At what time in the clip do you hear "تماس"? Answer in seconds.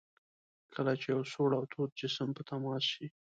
2.49-2.83